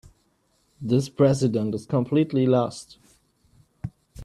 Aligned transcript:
This 0.81 1.09
president 1.09 1.75
is 1.75 1.85
completely 1.85 2.47
lost. 2.47 2.97